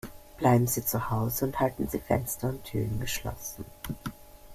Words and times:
Bleiben 0.39 0.65
Sie 0.65 0.83
zu 0.83 1.11
Hause 1.11 1.45
und 1.45 1.59
halten 1.59 1.87
Sie 1.87 1.99
Fenster 1.99 2.49
und 2.49 2.63
Türen 2.63 2.99
geschlossen. 2.99 3.65